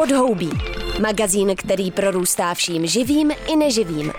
[0.00, 0.50] Podhoubí.
[1.00, 4.12] Magazín, který prorůstá vším živým i neživým.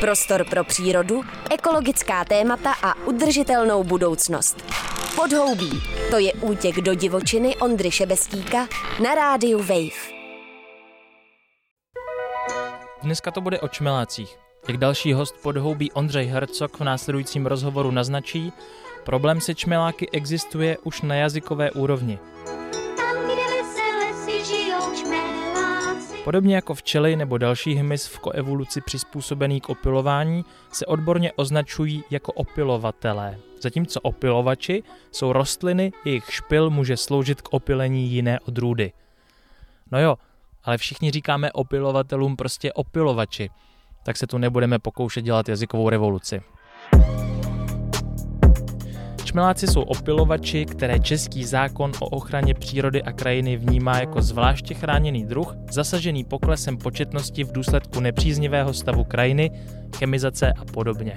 [0.00, 4.64] Prostor pro přírodu, ekologická témata a udržitelnou budoucnost.
[5.16, 5.70] Podhoubí.
[6.10, 8.68] To je útěk do divočiny Ondry Šebestíka
[9.02, 10.00] na rádiu Wave.
[13.02, 14.38] Dneska to bude o čmelácích.
[14.68, 18.52] Jak další host podhoubí Ondřej Hercog v následujícím rozhovoru naznačí,
[19.04, 22.18] problém se čmeláky existuje už na jazykové úrovni.
[26.24, 32.32] Podobně jako včely nebo další hmyz v koevoluci přizpůsobený k opilování se odborně označují jako
[32.32, 38.92] opilovatelé, zatímco opilovači jsou rostliny, jejich špil může sloužit k opilení jiné odrůdy.
[39.92, 40.16] No jo,
[40.64, 43.50] ale všichni říkáme opilovatelům prostě opilovači,
[44.04, 46.42] tak se tu nebudeme pokoušet dělat jazykovou revoluci.
[49.30, 55.24] Čmeláci jsou opilovači, které český zákon o ochraně přírody a krajiny vnímá jako zvláště chráněný
[55.24, 59.50] druh, zasažený poklesem početnosti v důsledku nepříznivého stavu krajiny,
[59.96, 61.16] chemizace a podobně.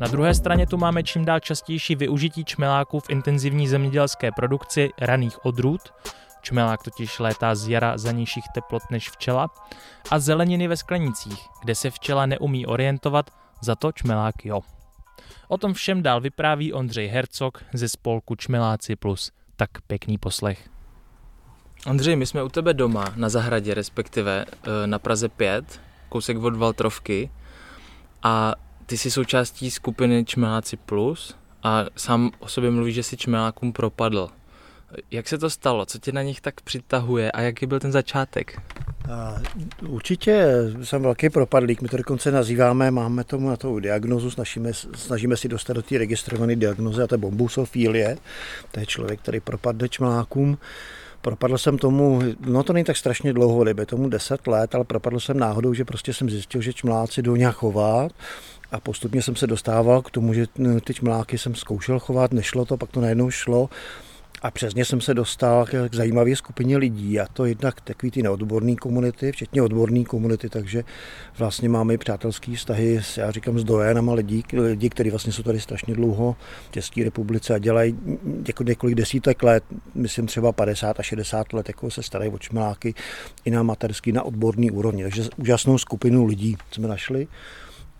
[0.00, 5.44] Na druhé straně tu máme čím dál častější využití čmeláků v intenzivní zemědělské produkci raných
[5.44, 5.80] odrůd,
[6.42, 9.48] čmelák totiž létá z jara za nižších teplot než včela,
[10.10, 13.30] a zeleniny ve sklenicích, kde se včela neumí orientovat,
[13.62, 14.60] za to čmelák jo.
[15.52, 19.32] O tom všem dál vypráví Ondřej Hercog ze spolku Čmeláci Plus.
[19.56, 20.68] Tak pěkný poslech.
[21.86, 26.56] Ondřej, my jsme u tebe doma, na zahradě respektive, eh, na Praze 5, kousek od
[26.56, 27.30] Valtrovky
[28.22, 28.54] a
[28.86, 34.28] ty jsi součástí skupiny Čmeláci Plus a sám o sobě mluvíš, že si čmelákům propadl.
[35.10, 35.86] Jak se to stalo?
[35.86, 38.60] Co tě na nich tak přitahuje a jaký byl ten začátek?
[39.88, 40.46] Určitě
[40.82, 45.48] jsem velký propadlík, my to dokonce nazýváme, máme tomu na to diagnozu, snažíme, snažíme si
[45.48, 48.18] dostat do té registrované diagnozy a to je bombusofílie,
[48.70, 50.58] to je člověk, který propadne čmelákům.
[51.20, 55.20] Propadl jsem tomu, no to není tak strašně dlouho, je tomu 10 let, ale propadl
[55.20, 58.12] jsem náhodou, že prostě jsem zjistil, že čmeláci jdou nějak chovat
[58.72, 60.46] a postupně jsem se dostával k tomu, že
[60.84, 63.68] ty čmeláky jsem zkoušel chovat, nešlo to, pak to najednou šlo
[64.42, 68.76] a přesně jsem se dostal k zajímavé skupině lidí a to jednak takový ty neodborné
[68.76, 70.84] komunity, včetně odborné komunity, takže
[71.38, 75.42] vlastně máme i přátelské vztahy s, já říkám, s dojenama lidí, lidi, kteří vlastně jsou
[75.42, 76.36] tady strašně dlouho
[76.68, 77.98] v České republice a dělají
[78.48, 79.64] jako několik desítek let,
[79.94, 82.94] myslím třeba 50 a 60 let, jako se starají o čmeláky
[83.44, 85.02] i na materský, na odborný úrovni.
[85.02, 87.28] Takže úžasnou skupinu lidí jsme našli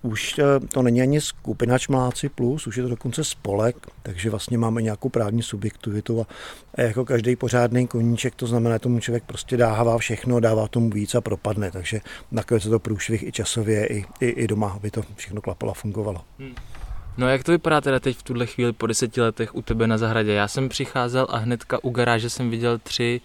[0.03, 4.59] už eh, to není ani skupina Čmláci plus, už je to dokonce spolek, takže vlastně
[4.59, 6.27] máme nějakou právní subjektivitu
[6.75, 11.15] a jako každý pořádný koníček, to znamená, tomu člověk prostě dává všechno, dává tomu víc
[11.15, 15.03] a propadne, takže nakonec je to průšvih i časově, i, i, i doma, aby to
[15.17, 16.21] všechno klapalo a fungovalo.
[16.39, 16.55] Hmm.
[17.17, 19.99] No jak to vypadá teda teď v tuhle chvíli po deseti letech u tebe na
[19.99, 20.33] zahradě?
[20.33, 23.21] Já jsem přicházel a hnedka u garáže jsem viděl tři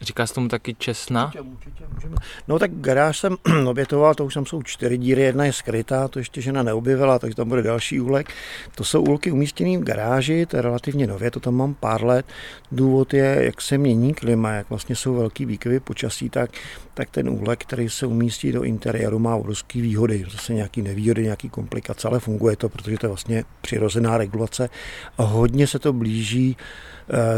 [0.00, 1.26] Říká se tomu taky česna?
[1.26, 2.14] Určitě, určitě.
[2.48, 3.36] No tak garáž jsem
[3.66, 7.36] obětoval, to už tam jsou čtyři díry, jedna je skrytá, to ještě žena neobjevila, takže
[7.36, 8.30] tam bude další úlek.
[8.74, 12.26] To jsou úlky umístěné v garáži, to je relativně nově, to tam mám pár let.
[12.72, 16.50] Důvod je, jak se mění klima, jak vlastně jsou velký výkyvy počasí, tak,
[16.94, 20.24] tak ten úlek, který se umístí do interiéru, má obrovské výhody.
[20.30, 24.70] Zase nějaký nevýhody, nějaký komplikace, ale funguje to, protože to je vlastně přirozená regulace
[25.18, 26.56] a hodně se to blíží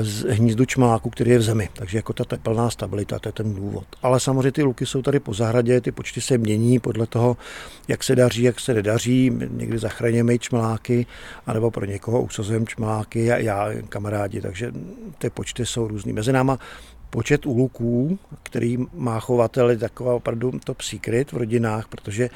[0.03, 1.69] z hnízdu čmáku, který je v zemi.
[1.73, 3.85] Takže jako ta teplná stabilita, to je ten důvod.
[4.03, 7.37] Ale samozřejmě ty luky jsou tady po zahradě, ty počty se mění podle toho,
[7.89, 9.33] jak se daří, jak se nedaří.
[9.51, 11.07] Někdy zachraňujeme čmeláky,
[11.47, 14.73] anebo pro někoho usazujeme čmeláky, já, já kamarádi, takže
[15.19, 16.13] ty počty jsou různý.
[16.13, 16.59] Mezi náma
[17.11, 22.31] počet úluků, který má chovatel, je taková opravdu top secret v rodinách, protože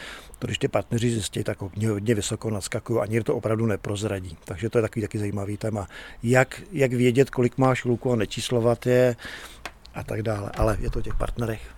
[0.45, 4.37] to, když ty partneři zjistí, tak hodně, hodně vysoko nadskakují, ani to opravdu neprozradí.
[4.45, 5.89] Takže to je takový taky zajímavý téma.
[6.23, 9.17] Jak, jak vědět, kolik máš úluků a nečíslovat je
[9.95, 10.51] a tak dále.
[10.55, 11.74] Ale je to o těch partnerech.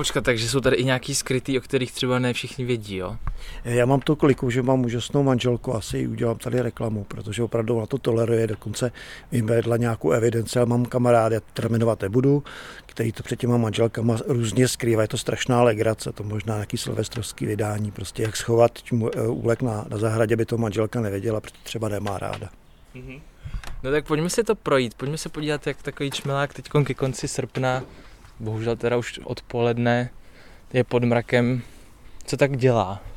[0.00, 3.16] Počkat, takže jsou tady i nějaký skrytý, o kterých třeba ne všichni vědí, jo?
[3.64, 7.80] Já mám to kliku, že mám úžasnou manželku, asi ji udělám tady reklamu, protože opravdu
[7.80, 8.92] na to toleruje, dokonce
[9.32, 12.44] jim vedla nějakou evidenci, ale mám kamarády, já jmenovat nebudu,
[12.86, 17.46] který to před těma manželkama různě skrývá, je to strašná legrace, to možná nějaký silvestrovský
[17.46, 21.88] vydání, prostě jak schovat e, úlek na, na zahradě, by to manželka nevěděla, protože třeba
[21.88, 22.48] nemá ráda.
[22.94, 23.20] Mm-hmm.
[23.82, 27.28] No tak pojďme si to projít, pojďme se podívat, jak takový čmelák teď ke konci
[27.28, 27.82] srpna
[28.40, 30.10] bohužel teda už odpoledne
[30.72, 31.62] je pod mrakem.
[32.24, 33.09] Co tak dělá?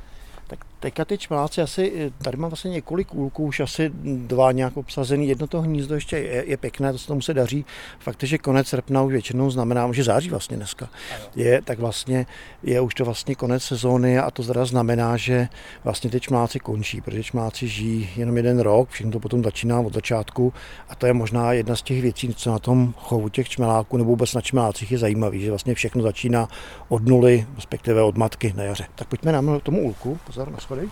[0.83, 5.27] Teďka ty čmeláci asi, tady mám vlastně několik úlků, už asi dva nějak obsazený.
[5.27, 7.65] Jedno to hnízdo ještě je, je pěkné, to se tomu se daří.
[7.99, 10.89] Fakt, že konec srpna už většinou znamená, že září vlastně dneska
[11.35, 12.25] je, tak vlastně
[12.63, 15.47] je už to vlastně konec sezóny a to zda znamená, že
[15.83, 19.93] vlastně ty čmeláci končí, protože čmeláci žijí jenom jeden rok, všechno to potom začíná od
[19.93, 20.53] začátku
[20.89, 24.09] a to je možná jedna z těch věcí, co na tom chovu těch čmeláků nebo
[24.09, 26.47] vůbec na čmelácích je zajímavý, že vlastně všechno začíná
[26.89, 28.85] od nuly, respektive od matky na jaře.
[28.95, 30.89] Tak pojďme nám tomu úlku, pozor na schody.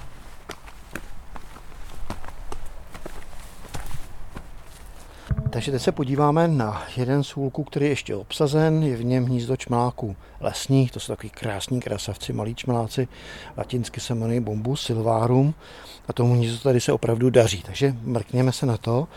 [5.49, 8.83] Takže teď se podíváme na jeden z úlků, který je ještě obsazen.
[8.83, 13.07] Je v něm hnízdo čmeláků lesních, to jsou takový krásní krasavci, malí čmeláci.
[13.57, 15.53] Latinsky se jmenují bombus silvarum
[16.07, 17.63] a tomu hnízdu tady se opravdu daří.
[17.65, 19.07] Takže mrkněme se na to,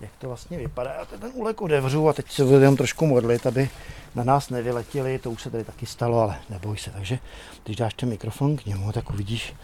[0.00, 0.92] jak to vlastně vypadá.
[0.92, 3.70] Já ten úlek odevřu a teď se budeme trošku modlit, aby
[4.14, 5.18] na nás nevyletěli.
[5.18, 6.90] To už se tady taky stalo, ale neboj se.
[6.90, 7.18] Takže
[7.64, 9.54] když dáš ten mikrofon k němu, tak uvidíš,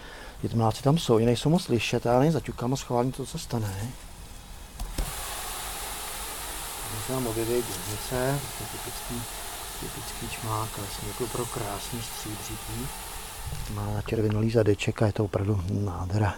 [0.42, 1.18] že tmláci tam jsou.
[1.18, 3.74] I nejsou moc slyšet, ale jen zaťukám a schválně to, co stane.
[6.90, 9.22] Tady se nám objeví gužnice, to je typický,
[9.80, 12.86] typický čmák, vlastně jako pro krásný stříbřitý.
[13.74, 16.34] Má červenolý zadeček a je to opravdu nádhera.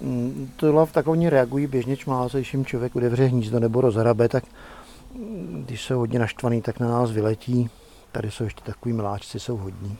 [0.00, 4.44] Mm, tohle tak oni reagují běžně čmáce, když jim člověk udevře hnízdo nebo rozhrabe, tak
[5.14, 7.70] mm, když jsou hodně naštvaný, tak na nás vyletí.
[8.12, 9.98] Tady jsou ještě takový miláčci, jsou hodní.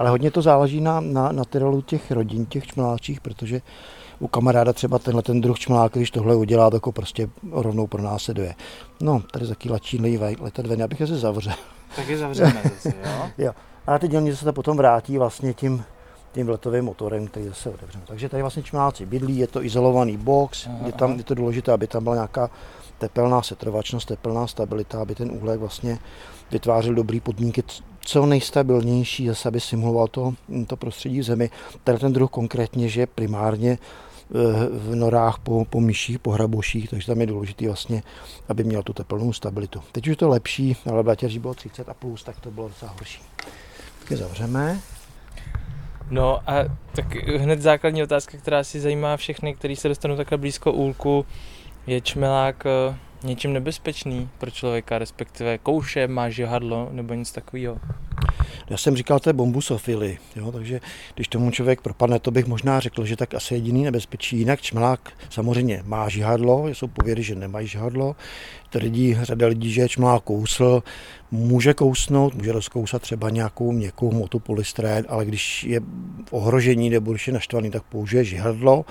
[0.00, 3.60] Ale hodně to záleží na, na, na tyralu těch rodin, těch čmeláčích, protože
[4.18, 8.02] u kamaráda třeba tenhle ten druh čmelák, když tohle udělá, tak ho prostě rovnou pro
[8.02, 8.54] nás seduje.
[9.00, 11.52] No, tady za lačí letat ven, abych se zavřel.
[11.96, 13.28] Tak je zavřeme zase, jo?
[13.38, 13.52] jo.
[13.86, 15.84] A ty dělnice se to potom vrátí vlastně tím
[16.32, 18.04] tím vletovým motorem, který zase otevřeme.
[18.06, 21.72] Takže tady vlastně čmeláci bydlí, je to izolovaný box, aha, je tam je to důležité,
[21.72, 22.50] aby tam byla nějaká
[22.98, 25.98] tepelná setrvačnost, tepelná stabilita, aby ten úhlek vlastně
[26.50, 27.62] vytvářel dobré podmínky,
[28.10, 30.34] co nejstabilnější, zase aby simuloval to,
[30.66, 31.50] to prostředí v zemi.
[31.84, 34.34] Tady ten druh konkrétně, že primárně eh,
[34.72, 38.02] v norách po, po myších, po hraboších, takže tam je důležité vlastně,
[38.48, 39.82] aby měl tu teplnou stabilitu.
[39.92, 42.92] Teď už je to lepší, ale v bylo 30 a plus, tak to bylo docela
[42.92, 43.22] horší.
[43.98, 44.80] Tak je zavřeme.
[46.10, 46.64] No a
[46.94, 51.26] tak hned základní otázka, která si zajímá všechny, kteří se dostanou takhle blízko úlku,
[51.86, 57.78] je čmelák eh, něčím nebezpečný pro člověka, respektive kouše, má žihadlo nebo nic takového?
[58.70, 60.80] Já jsem říkal té bombusofily, jo, takže
[61.14, 64.38] když tomu člověk propadne, to bych možná řekl, že tak asi jediný nebezpečí.
[64.38, 68.16] Jinak čmelák samozřejmě má žihadlo, jsou pověry, že nemají žihadlo.
[68.70, 70.82] Tvrdí řada lidí, že čmelák kousl,
[71.30, 75.80] může kousnout, může rozkousat třeba nějakou měkkou hmotu polystyrén, ale když je
[76.24, 78.84] v ohrožení nebo když je naštvaný, tak použije žihadlo.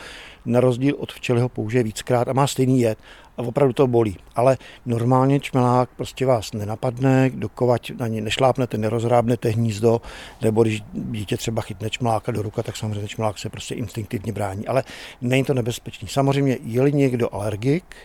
[0.46, 3.00] Na rozdíl od včely ho použije víckrát a má stejný jed
[3.38, 4.18] a opravdu to bolí.
[4.36, 10.02] Ale normálně čmelák prostě vás nenapadne, dokovat na ně nešlápnete, nerozrábnete hnízdo,
[10.42, 14.68] nebo když dítě třeba chytne čmeláka do ruka, tak samozřejmě čmelák se prostě instinktivně brání.
[14.68, 14.84] Ale
[15.22, 16.08] není to nebezpečný.
[16.08, 17.96] Samozřejmě, je-li někdo alergik,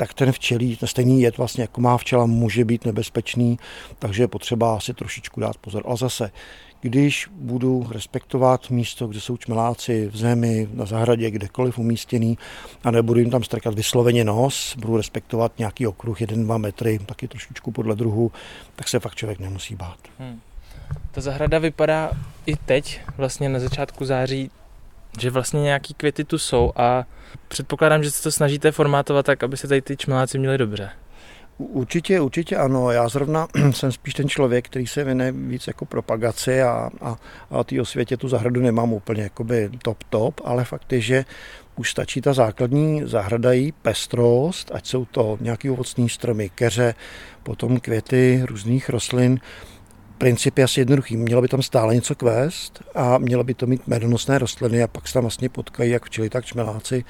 [0.00, 3.58] tak ten včelí, ten stejný jed vlastně jako má včela, může být nebezpečný,
[3.98, 5.82] takže je potřeba si trošičku dát pozor.
[5.86, 6.30] Ale zase,
[6.80, 12.38] když budu respektovat místo, kde jsou čmeláci v zemi, na zahradě, kdekoliv umístěný
[12.84, 17.70] a nebudu jim tam strkat vysloveně nos, budu respektovat nějaký okruh 1-2 metry, taky trošičku
[17.70, 18.32] podle druhu,
[18.76, 19.98] tak se fakt člověk nemusí bát.
[20.18, 20.40] Hmm.
[21.10, 22.10] Ta zahrada vypadá
[22.46, 24.50] i teď, vlastně na začátku září,
[25.18, 27.04] že vlastně nějaký květy tu jsou a
[27.48, 30.90] předpokládám, že se to snažíte formátovat tak, aby se tady ty čmeláci měli dobře.
[31.58, 32.90] Určitě, určitě ano.
[32.90, 37.16] Já zrovna jsem spíš ten člověk, který se věne víc jako propagaci a, a,
[37.50, 41.24] a ty osvětě tu zahradu nemám úplně jakoby top top, ale fakt je, že
[41.76, 46.94] už stačí ta základní zahrada jí pestrost, ať jsou to nějaký ovocní stromy, keře,
[47.42, 49.40] potom květy různých rostlin.
[50.20, 51.16] Princip je asi jednoduchý.
[51.16, 55.08] Mělo by tam stále něco kvést a mělo by to mít medonosné rostliny a pak
[55.08, 57.04] se tam vlastně potkají jak včely, tak čmeláci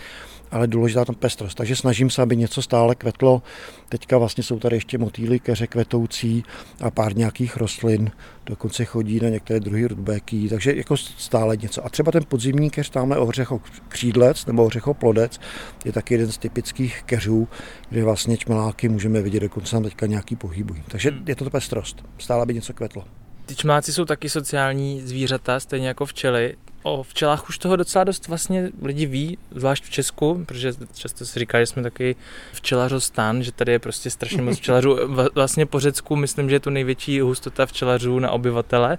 [0.51, 1.57] ale důležitá tam pestrost.
[1.57, 3.43] Takže snažím se, aby něco stále kvetlo.
[3.89, 6.45] Teďka vlastně jsou tady ještě motýly, keře kvetoucí
[6.81, 8.11] a pár nějakých rostlin.
[8.47, 11.87] Dokonce chodí na některé druhy rudbéky, takže jako stále něco.
[11.87, 15.41] A třeba ten podzimní keř, tamhle ohřecho křídlec nebo ohřecho plodec,
[15.85, 17.49] je taky jeden z typických keřů,
[17.91, 20.83] kde vlastně čmeláky můžeme vidět, dokonce tam teďka nějaký pohybují.
[20.89, 21.25] Takže hmm.
[21.29, 22.05] je to pestrost.
[22.19, 23.05] Stále by něco kvetlo.
[23.47, 26.57] Ty čmeláci jsou taky sociální zvířata, stejně jako včely.
[26.83, 31.39] O včelách už toho docela dost vlastně lidi ví, zvlášť v Česku, protože často se
[31.39, 32.17] říká, že jsme taky
[32.53, 34.99] včelařostán, že tady je prostě strašně moc včelařů.
[35.35, 38.99] Vlastně po Řecku myslím, že je tu největší hustota včelařů na obyvatele.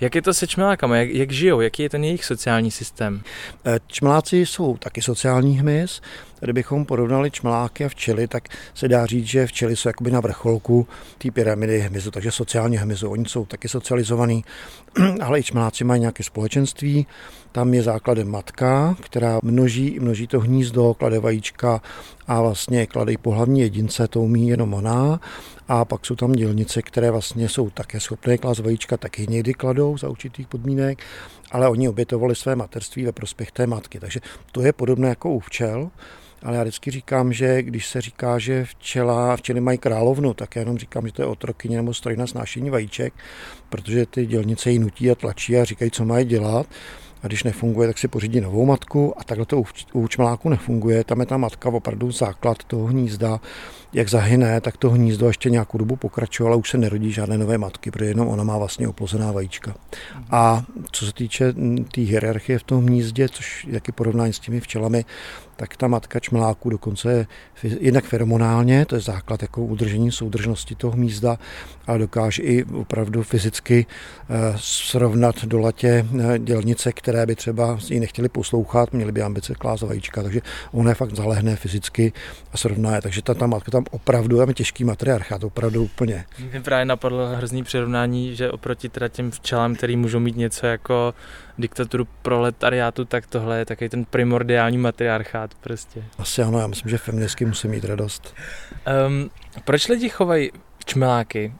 [0.00, 0.96] Jak je to se čmelákama?
[0.96, 1.60] Jak, jak žijou?
[1.60, 3.22] Jaký je ten jejich sociální systém?
[3.64, 6.00] Eh, čmeláci jsou taky sociální hmyz
[6.44, 10.86] kdybychom porovnali čmeláky a včely, tak se dá říct, že včely jsou jakoby na vrcholku
[11.18, 13.10] té pyramidy hmyzu, takže sociálně hmyzu.
[13.10, 14.44] Oni jsou taky socializovaní,
[15.22, 17.06] ale i čmeláci mají nějaké společenství.
[17.52, 21.80] Tam je základem matka, která množí, množí to hnízdo, klade vajíčka
[22.26, 25.20] a vlastně klade pohlavní jedince, to umí jenom ona.
[25.68, 29.98] A pak jsou tam dělnice, které vlastně jsou také schopné klást vajíčka, taky někdy kladou
[29.98, 30.98] za určitých podmínek,
[31.52, 34.00] ale oni obětovali své materství ve prospěch té matky.
[34.00, 34.20] Takže
[34.52, 35.90] to je podobné jako u včel.
[36.42, 40.60] Ale já vždycky říkám, že když se říká, že včela, včely mají královnu, tak já
[40.60, 43.14] jenom říkám, že to je otrokyně nebo stroj na snášení vajíček,
[43.68, 46.66] protože ty dělnice ji nutí a tlačí a říkají, co mají dělat
[47.22, 51.04] a když nefunguje, tak si pořídí novou matku a takhle to u čmeláku nefunguje.
[51.04, 53.40] Tam je ta matka opravdu základ toho hnízda.
[53.94, 57.58] Jak zahyne, tak to hnízdo ještě nějakou dobu pokračuje, ale už se nerodí žádné nové
[57.58, 59.74] matky, protože jenom ona má vlastně oplozená vajíčka.
[60.30, 61.60] A co se týče té
[61.92, 65.04] tý hierarchie v tom hnízdě, což je taky porovnání s těmi včelami,
[65.56, 67.26] tak ta matka čmeláků dokonce je
[67.80, 71.38] jednak feromonálně, to je základ jako udržení soudržnosti toho hnízda,
[71.86, 78.00] ale dokáže i opravdu fyzicky eh, srovnat do latě eh, dělnice, které by třeba ji
[78.00, 80.40] nechtěli poslouchat, měli by ambice klást vajíčka, takže
[80.72, 82.12] ona je fakt zalehne fyzicky
[82.52, 83.02] a srovná je.
[83.02, 86.24] Takže ta, ta matka tam opravdu je těžký matriarchát, opravdu úplně.
[86.50, 91.14] Mě právě napadlo hrozný přirovnání, že oproti teda těm včelám, který můžou mít něco jako
[91.58, 96.04] diktaturu proletariátu, tak tohle je takový ten primordiální matriarchát prostě.
[96.18, 98.34] Asi ano, já myslím, že feministky musí mít radost.
[99.06, 99.30] Um,
[99.64, 100.50] proč lidi chovají
[100.84, 101.52] čmeláky?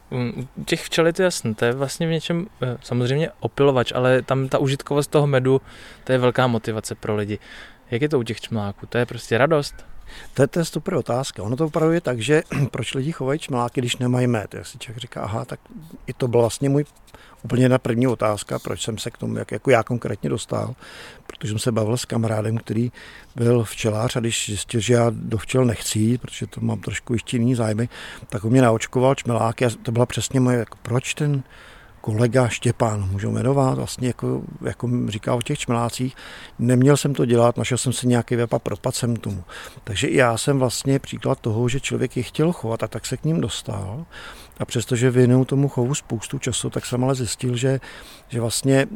[0.57, 4.23] U těch včel je to jasné, to je vlastně v něčem eh, samozřejmě opilovač, ale
[4.23, 5.61] tam ta užitkovost toho medu,
[6.05, 7.39] to je velká motivace pro lidi.
[7.91, 8.87] Jak je to u těch čmeláků?
[8.87, 9.92] To je prostě radost?
[10.35, 11.43] To to je super otázka.
[11.43, 14.55] Ono to opravdu je tak, že proč lidi chovají čmeláky, když nemají med.
[14.55, 15.61] Jak si člověk říká, aha, tak
[16.07, 16.85] i to byl vlastně můj
[17.43, 20.75] úplně na první otázka, proč jsem se k tomu, jak, jako já konkrétně dostal,
[21.27, 22.93] protože jsem se bavil s kamarádem, který
[23.37, 27.13] byl včelář a když zjistil, že já do včel nechci jít, protože to mám trošku
[27.13, 27.89] ještě jiný zájmy,
[28.29, 31.43] tak on mě naočkoval čmeláky a to byla přesně moje, jako, proč ten
[32.03, 36.17] kolega Štěpán, můžu jmenovat, vlastně jako, jako říká o těch čmelácích,
[36.59, 39.45] neměl jsem to dělat, našel jsem si nějaký web a propad jsem tomu.
[39.85, 43.25] Takže já jsem vlastně příklad toho, že člověk je chtěl chovat a tak se k
[43.25, 44.05] ním dostal.
[44.59, 47.81] A přestože věnuju tomu chovu spoustu času, tak jsem ale zjistil, že,
[48.29, 48.87] že vlastně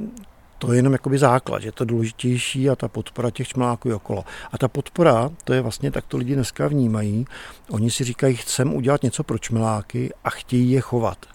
[0.58, 4.24] to je jenom jakoby základ, že to důležitější a ta podpora těch čmeláků je okolo.
[4.52, 7.26] A ta podpora, to je vlastně tak to lidi dneska vnímají.
[7.70, 11.26] Oni si říkají, chcem udělat něco pro čmeláky a chtějí je chovat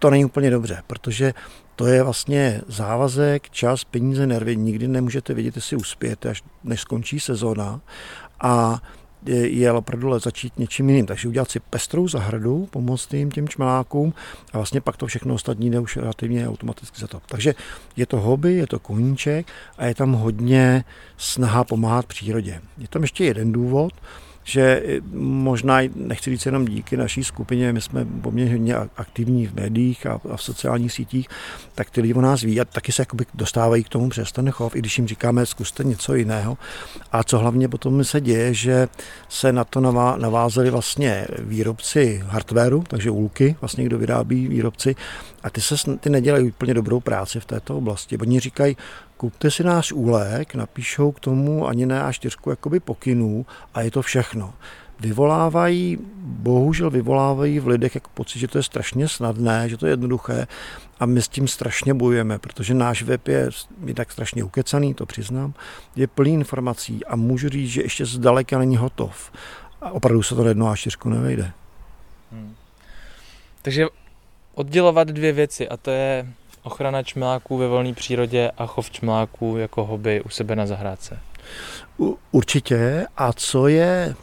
[0.00, 1.34] to není úplně dobře, protože
[1.76, 4.56] to je vlastně závazek, čas, peníze, nervy.
[4.56, 7.80] Nikdy nemůžete vědět, jestli uspějete, až než skončí sezóna.
[8.40, 8.82] A
[9.26, 11.06] je, opravdu začít něčím jiným.
[11.06, 14.14] Takže udělat si pestrou zahradu, pomoct jim těm čmelákům
[14.52, 17.20] a vlastně pak to všechno ostatní jde už relativně automaticky za to.
[17.26, 17.54] Takže
[17.96, 19.46] je to hobby, je to koníček
[19.78, 20.84] a je tam hodně
[21.16, 22.60] snaha pomáhat přírodě.
[22.78, 23.92] Je tam ještě jeden důvod,
[24.50, 24.82] že
[25.14, 30.36] možná, nechci říct jenom díky naší skupině, my jsme poměrně aktivní v médiích a, a
[30.36, 31.28] v sociálních sítích,
[31.74, 34.50] tak ty lidi o nás ví a taky se jakoby dostávají k tomu přes ten
[34.50, 36.58] chov, i když jim říkáme, zkuste něco jiného.
[37.12, 38.88] A co hlavně potom se děje, že
[39.28, 39.80] se na to
[40.16, 44.96] navázali vlastně výrobci hardwareu, takže úlky, vlastně kdo vyrábí výrobci,
[45.42, 48.18] a ty, se, ty nedělají úplně dobrou práci v této oblasti.
[48.18, 48.76] Oni říkají,
[49.20, 53.90] kupte si náš úlek, napíšou k tomu ani ne až čtyřku jakoby pokynů a je
[53.90, 54.54] to všechno.
[55.00, 59.92] Vyvolávají, bohužel vyvolávají v lidech jako pocit, že to je strašně snadné, že to je
[59.92, 60.46] jednoduché
[61.00, 63.50] a my s tím strašně bojujeme, protože náš web je,
[63.84, 65.54] je tak strašně ukecaný, to přiznám,
[65.96, 69.32] je plný informací a můžu říct, že ještě zdaleka není hotov.
[69.80, 71.52] A opravdu se to jedno a čtyřku nevejde.
[72.32, 72.54] Hmm.
[73.62, 73.86] Takže
[74.54, 76.26] oddělovat dvě věci a to je
[76.62, 81.18] ochrana čmeláků ve volné přírodě a chov čmeláků jako hobby u sebe na zahrádce.
[82.32, 83.06] Určitě.
[83.16, 84.14] A co je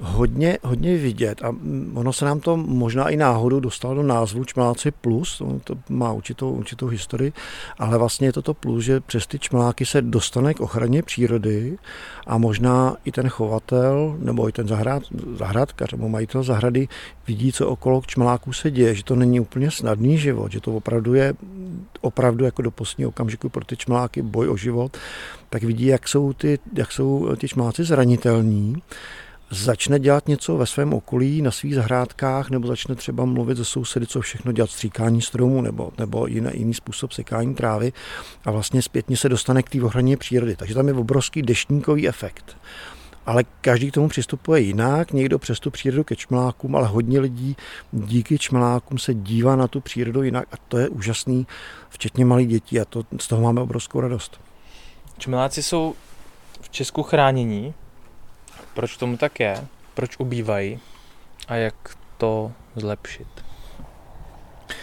[0.00, 1.54] hodně, hodně vidět a
[1.94, 6.12] ono se nám to možná i náhodou dostalo do názvu Čmeláci plus, to, to má
[6.12, 7.32] určitou, určitou historii,
[7.78, 11.78] ale vlastně je to to plus, že přes ty čmeláky se dostane k ochraně přírody
[12.26, 15.02] a možná i ten chovatel nebo i ten zahrad,
[15.36, 16.88] zahrádkař nebo majitel zahrady
[17.26, 21.14] vidí, co okolo čmeláků se děje, že to není úplně snadný život, že to opravdu
[21.14, 21.34] je
[22.00, 24.96] opravdu jako do posledního okamžiku pro ty čmeláky boj o život,
[25.50, 28.82] tak vidí, jak jsou ty, jak jsou ty čmeláci zranitelní
[29.50, 34.06] začne dělat něco ve svém okolí, na svých zahrádkách, nebo začne třeba mluvit ze sousedy,
[34.06, 37.92] co všechno dělat, stříkání stromů nebo, nebo jiný, jiný způsob sekání trávy
[38.44, 40.56] a vlastně zpětně se dostane k té ochraně přírody.
[40.56, 42.56] Takže tam je obrovský deštníkový efekt.
[43.26, 47.56] Ale každý k tomu přistupuje jinak, někdo přes tu přírodu ke čmelákům, ale hodně lidí
[47.92, 51.46] díky čmelákům se dívá na tu přírodu jinak a to je úžasný,
[51.88, 54.40] včetně malých dětí a to, z toho máme obrovskou radost.
[55.18, 55.94] Čmeláci jsou
[56.60, 57.74] v Česku chránění,
[58.74, 59.66] Proč tomu tak je?
[59.94, 60.80] Proč ubývají?
[61.48, 61.74] A jak
[62.18, 63.28] to zlepšit?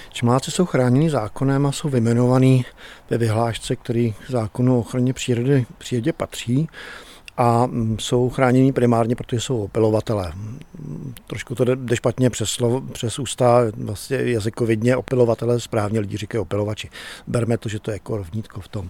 [0.09, 2.65] Čmáci jsou chráněni zákonem a jsou vymenovaný
[3.09, 6.69] ve vyhlášce, který zákonu o ochraně přírody přírodě patří
[7.41, 7.69] a
[7.99, 10.33] jsou chráněni primárně, protože jsou opilovatelé.
[11.27, 16.89] Trošku to jde špatně přes, slovo, přes ústa, vlastně jazykovidně opilovatele, správně lidi říkají opilovači.
[17.27, 18.89] Berme to, že to je jako rovnítko v tom.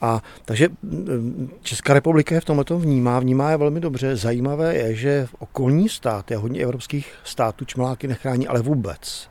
[0.00, 4.16] A takže mm, Česká republika je v tomhle vnímá, vnímá je velmi dobře.
[4.16, 9.28] Zajímavé je, že okolní státy a hodně evropských států čmeláky nechrání, ale vůbec.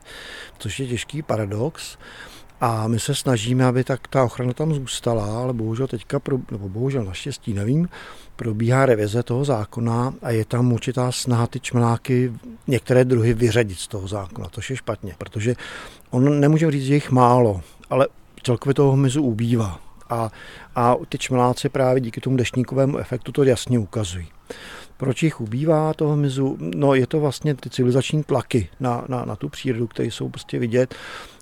[0.58, 1.98] Což je těžký paradox.
[2.64, 7.04] A my se snažíme, aby tak ta ochrana tam zůstala, ale bohužel teďka, nebo bohužel
[7.04, 7.88] naštěstí nevím,
[8.36, 12.32] probíhá revize toho zákona a je tam určitá snaha ty čmeláky
[12.66, 15.54] některé druhy vyřadit z toho zákona, To je špatně, protože
[16.10, 18.08] on nemůže říct, že jich málo, ale
[18.42, 19.80] celkově toho hmyzu ubývá.
[20.10, 20.30] A,
[20.76, 24.26] a ty čmeláci právě díky tomu deštníkovému efektu to jasně ukazují.
[24.96, 26.56] Proč jich ubývá toho hmyzu?
[26.60, 30.58] No je to vlastně ty civilizační tlaky na, na, na tu přírodu, které jsou prostě
[30.58, 30.94] vidět.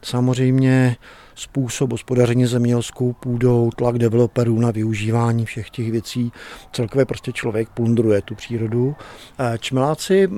[0.02, 0.97] Samozřejmě
[1.35, 6.33] způsob hospodaření zemědělskou půdou, tlak developerů na využívání všech těch věcí.
[6.73, 8.97] Celkově prostě člověk plundruje tu přírodu.
[9.59, 10.29] Čmeláci,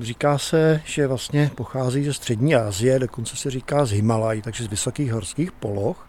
[0.00, 4.68] říká se, že vlastně pochází ze střední Asie, dokonce se říká z Himalaj, takže z
[4.68, 6.08] vysokých horských poloh.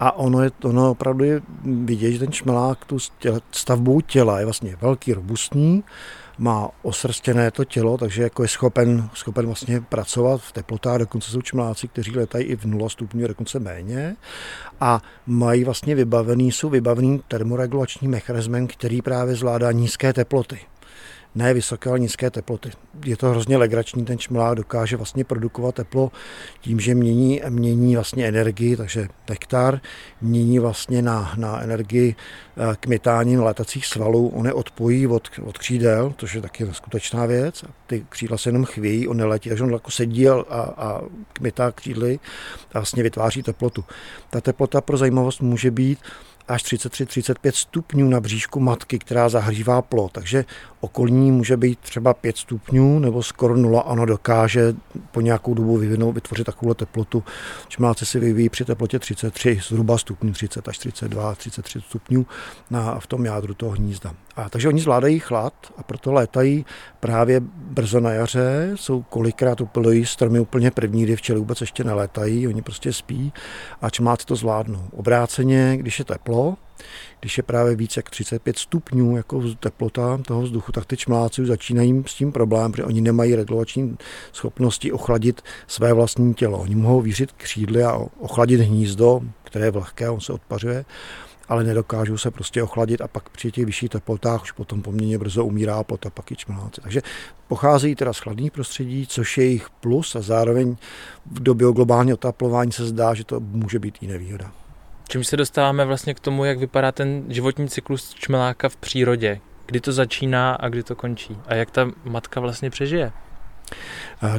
[0.00, 2.98] A ono, je, ono opravdu je vidět, že ten čmelák tu
[3.50, 5.84] stavbou těla je vlastně velký, robustní,
[6.40, 11.42] má osrstěné to tělo, takže jako je schopen, schopen vlastně pracovat v teplotách, dokonce jsou
[11.42, 14.16] čmeláci, kteří letají i v 0 stupňů, dokonce méně.
[14.80, 20.58] A mají vlastně vybavený, jsou vybavený termoregulačním mechanismem, který právě zvládá nízké teploty
[21.34, 22.70] ne vysoké, ale nízké teploty.
[23.04, 26.12] Je to hrozně legrační, ten čmelák dokáže vlastně produkovat teplo
[26.60, 29.80] tím, že mění, mění vlastně energii, takže nektar
[30.20, 32.14] mění vlastně na, na energii
[32.56, 37.64] eh, kmitáním letacích svalů, on je odpojí od, od křídel, což je taky skutečná věc.
[37.86, 41.00] Ty křídla se jenom chvějí, on neletí, takže on jako sedí a, a
[41.32, 42.18] kmitá křídly
[42.74, 43.84] a vlastně vytváří teplotu.
[44.30, 45.98] Ta teplota pro zajímavost může být
[46.50, 50.12] až 33-35 stupňů na bříšku matky, která zahřívá plod.
[50.12, 50.44] Takže
[50.80, 53.82] okolní může být třeba 5 stupňů nebo skoro nula.
[53.82, 54.74] Ono dokáže
[55.10, 57.24] po nějakou dobu vyvinout, vytvořit takovou teplotu.
[57.68, 62.26] Čmeláci si vyvíjí při teplotě 33 zhruba stupňů, 30 až 32, 33 stupňů
[62.70, 64.14] na, v tom jádru toho hnízda.
[64.36, 66.66] A, takže oni zvládají chlad a proto létají
[67.00, 72.48] právě brzo na jaře, jsou kolikrát upilují stromy úplně první, kdy včely vůbec ještě nelétají,
[72.48, 73.32] oni prostě spí
[73.82, 74.84] a čmáci to zvládnou.
[74.92, 76.56] Obráceně, když je teplo,
[77.20, 81.48] když je právě více jak 35 stupňů jako teplota toho vzduchu, tak ty čmeláci už
[81.48, 83.98] začínají s tím problém, protože oni nemají regulační
[84.32, 86.58] schopnosti ochladit své vlastní tělo.
[86.58, 90.84] Oni mohou výřit křídly a ochladit hnízdo, které je vlhké, on se odpařuje,
[91.48, 95.44] ale nedokážou se prostě ochladit a pak při těch vyšších teplotách už potom poměrně brzo
[95.44, 96.80] umírá plot a pak i čmeláci.
[96.80, 97.02] Takže
[97.48, 100.76] pocházejí teda z chladných prostředí, což je jejich plus a zároveň
[101.26, 104.59] v době globálního otaplování se zdá, že to může být i nevýhoda.
[105.10, 109.40] Čím se dostáváme vlastně k tomu, jak vypadá ten životní cyklus čmeláka v přírodě?
[109.66, 111.36] Kdy to začíná a kdy to končí?
[111.46, 113.12] A jak ta matka vlastně přežije?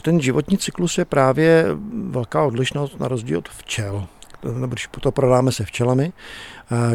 [0.01, 1.65] Ten životní cyklus je právě
[2.09, 4.07] velká odlišnost na rozdíl od včel
[4.43, 6.13] nebo když to prodáme se včelami.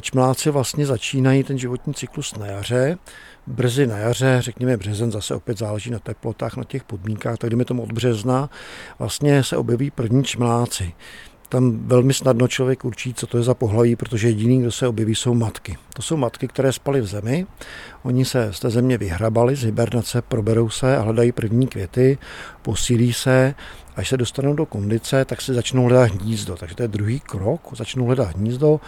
[0.00, 2.98] Čmeláci vlastně začínají ten životní cyklus na jaře,
[3.46, 7.64] brzy na jaře, řekněme březen, zase opět záleží na teplotách, na těch podmínkách, tak jdeme
[7.64, 8.50] tomu od března,
[8.98, 10.92] vlastně se objeví první čmeláci.
[11.48, 15.14] Tam velmi snadno člověk určí, co to je za pohlaví, protože jediný, kdo se objeví,
[15.14, 15.76] jsou matky.
[15.94, 17.46] To jsou matky, které spaly v zemi.
[18.02, 22.18] Oni se z té země vyhrabali z hibernace, proberou se a hledají první květy,
[22.62, 23.54] posílí se
[23.96, 26.56] Až se dostanou do kondice, tak se začnou hledat hnízdo.
[26.56, 27.60] Takže to je druhý krok.
[27.76, 28.80] Začnou hledat hnízdo,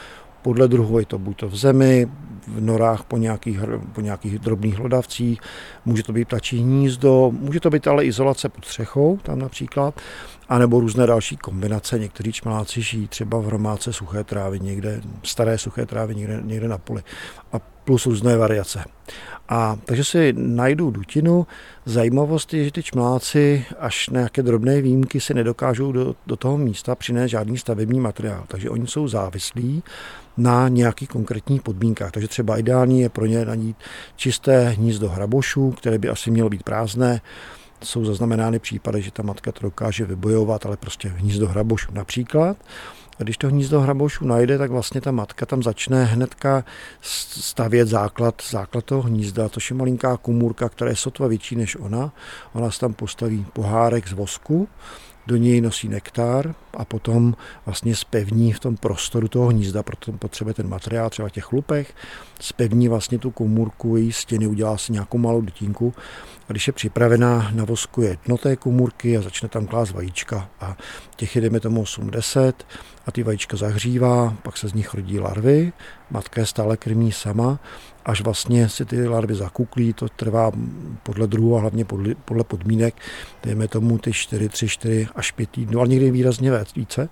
[0.42, 2.08] podle druhu je to buď to v zemi,
[2.46, 3.60] v norách po nějakých,
[3.92, 5.40] po nějakých drobných hlodavcích,
[5.84, 10.00] může to být ptačí hnízdo, může to být ale izolace pod střechou, tam například,
[10.48, 11.98] anebo různé další kombinace.
[11.98, 16.78] Někteří čmeláci žijí třeba v hromádce suché trávy někde, staré suché trávy někde, někde na
[16.78, 17.02] poli.
[17.52, 17.58] A
[17.88, 18.84] plus různé variace.
[19.48, 21.46] A takže si najdu dutinu.
[21.84, 26.58] Zajímavost je, že ty čmeláci až na nějaké drobné výjimky si nedokážou do, do toho
[26.58, 28.44] místa přinést žádný stavební materiál.
[28.48, 29.82] Takže oni jsou závislí
[30.36, 32.12] na nějakých konkrétních podmínkách.
[32.12, 33.76] Takže třeba ideální je pro ně najít
[34.16, 37.20] čisté hnízdo hrabošů, které by asi mělo být prázdné.
[37.82, 42.56] Jsou zaznamenány případy, že ta matka to dokáže vybojovat, ale prostě hnízdo hrabošů například.
[43.20, 46.64] A když to hnízdo hrabošů najde, tak vlastně ta matka tam začne hnedka
[47.02, 52.12] stavět základ, základ toho hnízda, což je malinká komůrka, která je sotva větší než ona.
[52.52, 54.68] Ona se tam postaví pohárek z vosku,
[55.26, 57.34] do něj nosí nektar a potom
[57.66, 61.94] vlastně spevní v tom prostoru toho hnízda, proto potřebuje ten materiál třeba v těch chlupech,
[62.40, 65.94] spevní vlastně tu komůrku, její stěny, udělá si nějakou malou dutínku
[66.48, 70.48] a když je připravená, navoskuje dno té komůrky a začne tam klást vajíčka.
[70.60, 70.76] A
[71.16, 72.52] těch jedeme tomu 8-10
[73.06, 75.72] a ty vajíčka zahřívá, pak se z nich rodí larvy,
[76.10, 77.58] matka je stále krmí sama,
[78.04, 80.52] až vlastně si ty larvy zakuklí, to trvá
[81.02, 82.94] podle druhu a hlavně podle, podle podmínek,
[83.42, 87.08] dejme tomu ty 4, 3, 4 až 5 týdnů, ale někdy výrazně více.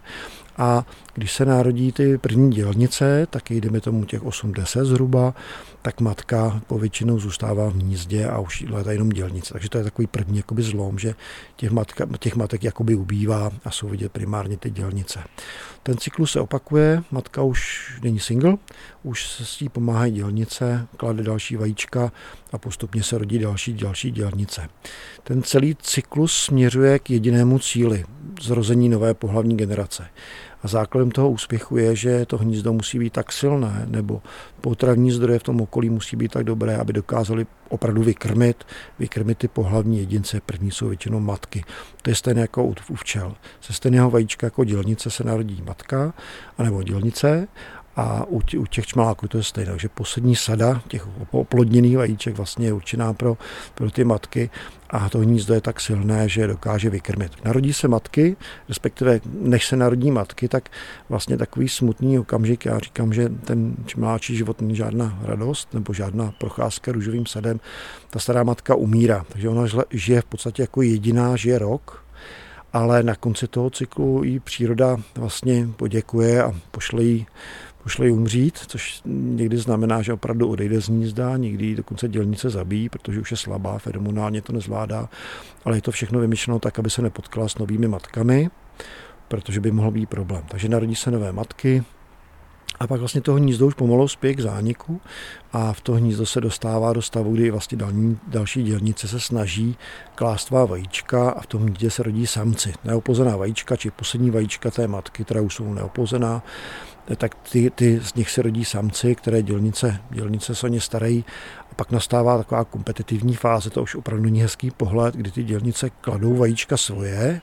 [0.59, 0.85] A
[1.17, 5.35] když se narodí ty první dělnice, tak jdeme tomu těch 8-10 zhruba,
[5.83, 9.53] tak matka povětšinou zůstává v hnízdě a už léta jenom dělnice.
[9.53, 11.15] Takže to je takový první jakoby zlom, že
[11.57, 15.21] těch, matka, těch matek jakoby ubývá a jsou vidět primárně ty dělnice.
[15.83, 18.57] Ten cyklus se opakuje, matka už není single,
[19.03, 22.13] už se s ní pomáhají dělnice, klade další vajíčka
[22.53, 24.69] a postupně se rodí další, další dělnice.
[25.23, 28.05] Ten celý cyklus směřuje k jedinému cíli,
[28.43, 30.07] zrození nové pohlavní generace.
[30.67, 34.23] A základem toho úspěchu je, že to hnízdo musí být tak silné, nebo
[34.61, 38.65] potravní zdroje v tom okolí musí být tak dobré, aby dokázali opravdu vykrmit,
[38.99, 40.41] vykrmit ty pohlavní jedince.
[40.47, 41.65] První jsou většinou matky.
[42.03, 43.35] To je stejné jako u včel.
[43.61, 46.15] Se stejného vajíčka jako dělnice se narodí matka,
[46.59, 47.49] anebo dělnice
[47.97, 49.71] a u, u těch čmaláků to je stejné.
[49.71, 53.37] Takže poslední sada těch oplodněných vajíček vlastně je určená pro,
[53.75, 54.51] pro ty matky
[54.91, 57.33] a to hnízdo je tak silné, že dokáže vykrmit.
[57.45, 58.37] Narodí se matky,
[58.69, 60.69] respektive než se narodí matky, tak
[61.09, 66.33] vlastně takový smutný okamžik, já říkám, že ten čmeláčí život není žádná radost nebo žádná
[66.39, 67.61] procházka růžovým sadem,
[68.11, 72.05] ta stará matka umírá, takže ona žije v podstatě jako jediná, žije rok,
[72.73, 77.27] ale na konci toho cyklu jí příroda vlastně poděkuje a pošle jí
[77.87, 83.21] pošle umřít, což někdy znamená, že opravdu odejde z hnízda, někdy dokonce dělnice zabíjí, protože
[83.21, 85.09] už je slabá, feromonálně to nezvládá,
[85.65, 88.51] ale je to všechno vymyšleno tak, aby se nepotkala s novými matkami,
[89.29, 90.43] protože by mohl být problém.
[90.49, 91.83] Takže narodí se nové matky,
[92.81, 95.01] a pak vlastně toho hnízdo už pomalu spěje k zániku
[95.53, 97.79] a v to hnízdo se dostává do stavu, kdy vlastně
[98.27, 99.77] další, dělnice se snaží
[100.15, 102.73] klást svá vajíčka a v tom hnízdě se rodí samci.
[102.85, 106.43] Neopozená vajíčka, či poslední vajíčka té matky, která už jsou neopozená,
[107.17, 111.25] tak ty, ty z nich se rodí samci, které dělnice, dělnice se o ně starají
[111.77, 116.37] pak nastává taková kompetitivní fáze, to už opravdu není hezký pohled, kdy ty dělnice kladou
[116.37, 117.41] vajíčka svoje,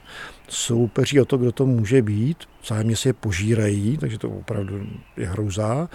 [0.48, 5.28] soupeří o to, kdo to může být, zájemně si je požírají, takže to opravdu je
[5.28, 5.88] hrůza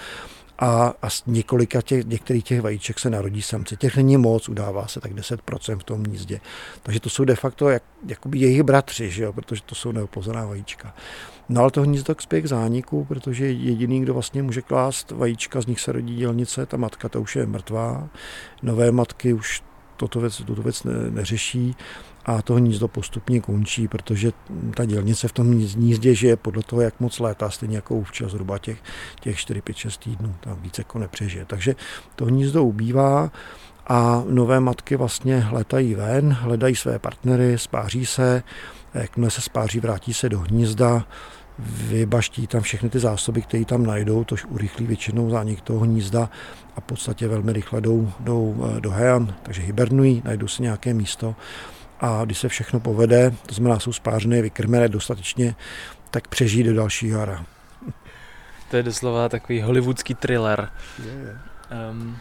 [0.61, 3.77] a, a z několika těch, některých těch vajíček se narodí samci.
[3.77, 6.39] Těch není moc, udává se tak 10% v tom hnízdě.
[6.83, 9.33] Takže to jsou de facto jak, jakoby jejich bratři, že jo?
[9.33, 10.93] protože to jsou neopozená vajíčka.
[11.49, 15.65] No ale to hnízdo k spěch zániku, protože jediný, kdo vlastně může klást vajíčka, z
[15.65, 18.09] nich se rodí dělnice, ta matka to už je mrtvá.
[18.63, 19.63] Nové matky už
[19.97, 21.75] toto věc, tuto věc ne, neřeší
[22.25, 24.31] a to hnízdo postupně končí, protože
[24.75, 28.57] ta dělnice v tom hnízdě žije podle toho, jak moc létá, stejně jako včas, zhruba
[28.57, 28.83] těch,
[29.21, 31.45] těch 4, 5, 6 týdnů, tam víc jako nepřežije.
[31.45, 31.75] Takže
[32.15, 33.31] to hnízdo ubývá
[33.87, 38.43] a nové matky vlastně letají ven, hledají své partnery, spáří se,
[38.93, 41.05] jakmile se spáří, vrátí se do hnízda,
[41.59, 46.29] vybaští tam všechny ty zásoby, které tam najdou, tož urychlí většinou zánik toho hnízda
[46.75, 50.93] a v podstatě velmi rychle jdou, jdou eh, do hejan, takže hibernují, najdou si nějaké
[50.93, 51.35] místo
[51.99, 55.55] a když se všechno povede, to znamená, jsou spářené, vykrmené dostatečně,
[56.11, 57.45] tak přežijí do dalšího jara.
[58.71, 60.69] To je doslova takový hollywoodský thriller.
[61.91, 62.17] Um,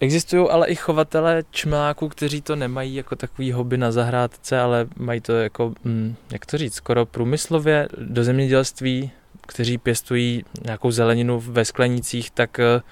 [0.00, 5.20] existují ale i chovatele čmeláků, kteří to nemají jako takový hobby na zahrádce, ale mají
[5.20, 9.10] to jako, hm, jak to říct, skoro průmyslově do zemědělství,
[9.46, 12.82] kteří pěstují nějakou zeleninu ve sklenících, tak uh,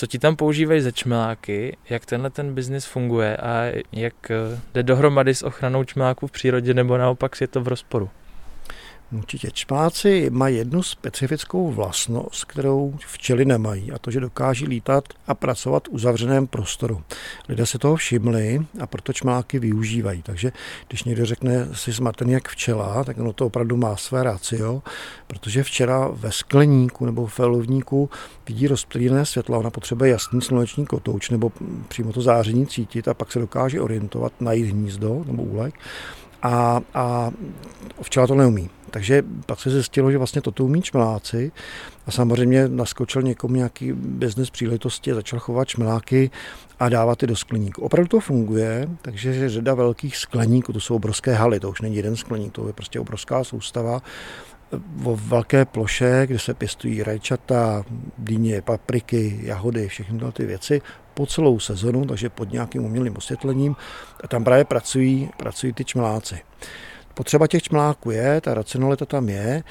[0.00, 4.82] co ti tam používají ze čmeláky, jak tenhle ten biznis funguje a jak eh, jde
[4.82, 8.10] dohromady s ochranou čmeláků v přírodě nebo naopak je to v rozporu?
[9.12, 9.50] Určitě.
[9.50, 15.88] Čpáci mají jednu specifickou vlastnost, kterou včely nemají, a to, že dokáží lítat a pracovat
[15.88, 17.02] v uzavřeném prostoru.
[17.48, 20.22] Lidé se toho všimli a proto čmáky využívají.
[20.22, 20.52] Takže
[20.88, 24.82] když někdo řekne si smatený jak včela, tak ono to opravdu má své rácio,
[25.26, 28.10] protože včela ve skleníku nebo v felovníku
[28.48, 31.52] vidí rozptýlené světlo, ona potřebuje jasný sluneční kotouč nebo
[31.88, 35.74] přímo to záření cítit a pak se dokáže orientovat, najít hnízdo nebo úlek
[36.42, 37.30] a, a
[38.02, 38.70] včela to neumí.
[38.90, 41.52] Takže pak se zjistilo, že vlastně toto umí čmeláci
[42.06, 46.30] a samozřejmě naskočil někomu nějaký business příležitosti začal chovat čmeláky
[46.80, 47.82] a dávat je do skleníku.
[47.82, 51.96] Opravdu to funguje, takže je řada velkých skleníků, to jsou obrovské haly, to už není
[51.96, 54.02] jeden skleník, to je prostě obrovská soustava
[55.04, 57.84] o velké ploše, kde se pěstují rajčata,
[58.18, 60.82] dýně, papriky, jahody, všechny ty věci
[61.20, 63.76] po celou sezonu, takže pod nějakým umělým osvětlením.
[64.24, 66.40] A tam právě pracují, pracují ty čmeláci.
[67.14, 69.62] potřeba těch čmláků je, ta racionalita tam je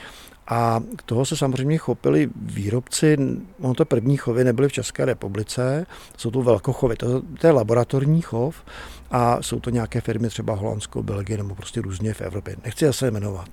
[0.50, 3.18] a k toho se samozřejmě chopili výrobci,
[3.62, 5.86] ono to první chovy nebyly v České republice,
[6.18, 8.64] jsou to velkochovy, to, to je laboratorní chov
[9.12, 12.56] a jsou to nějaké firmy třeba Holandsko, Belgie nebo prostě různě v Evropě.
[12.66, 13.50] Nechci se jmenovat,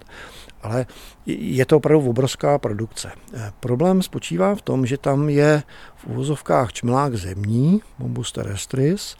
[0.62, 0.86] ale
[1.26, 3.10] je to opravdu obrovská produkce.
[3.34, 5.62] Eh, problém spočívá v tom, že tam je
[5.96, 9.16] v úvozovkách čmelák zemní, Bombus terrestris,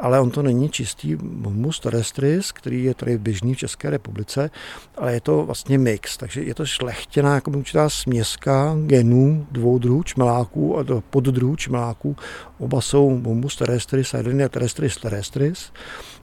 [0.00, 4.50] ale on to není čistý Bombus terrestris, který je tady běžný v České republice,
[4.96, 10.02] ale je to vlastně mix, takže je to šlechtěná jako určitá směska genů dvou druhů
[10.02, 12.16] čmeláků a poddruhů čmeláků.
[12.58, 15.72] Oba jsou Bombus terrestris a jeden je terrestris terrestris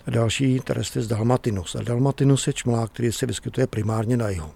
[0.08, 1.76] a další terrestris dalmatinus.
[1.76, 4.52] A dalmatinus je čmelák, který se vyskytuje primárně na jihu.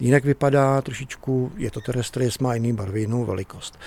[0.00, 3.78] Jinak vypadá trošičku, je to terrestris, má jiný barvy, jinou velikost.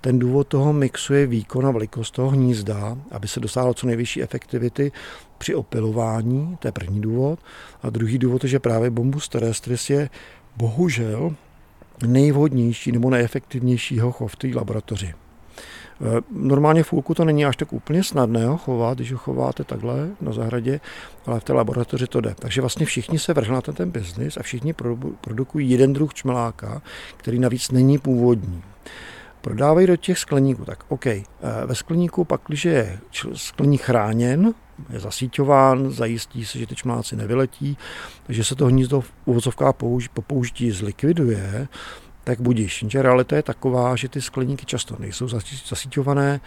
[0.00, 4.22] Ten důvod toho mixu je výkon a velikost toho hnízda, aby se dosáhlo co nejvyšší
[4.22, 4.92] efektivity
[5.38, 7.38] při opilování, to je první důvod.
[7.82, 10.10] A druhý důvod je, že právě Bombus terrestris je
[10.56, 11.34] bohužel
[12.06, 15.06] nejvhodnější nebo nejefektivnější chov v té laboratoři.
[15.06, 15.14] E,
[16.30, 20.32] normálně v to není až tak úplně snadné ho chovat, když ho chováte takhle na
[20.32, 20.80] zahradě,
[21.26, 22.34] ale v té laboratoři to jde.
[22.38, 24.74] Takže vlastně všichni se vrhli na ten, ten biznis a všichni
[25.20, 26.82] produkují jeden druh čmeláka,
[27.16, 28.62] který navíc není původní
[29.46, 30.64] prodávají do těch skleníků.
[30.64, 31.24] Tak OK, eh,
[31.66, 32.98] ve skleníku pak, když je
[33.34, 34.54] skleník chráněn,
[34.90, 37.78] je zasíťován, zajistí se, že ty čmáci nevyletí,
[38.26, 39.74] takže se to hnízdo v uvozovkách
[40.14, 41.68] po použití zlikviduje,
[42.26, 42.82] tak budíš.
[42.82, 45.28] Jenže realita je taková, že ty skleníky často nejsou
[45.68, 46.40] zasíťované,